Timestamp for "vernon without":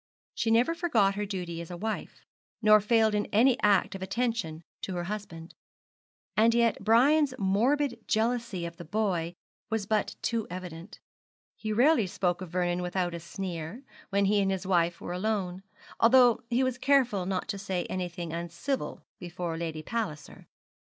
12.49-13.13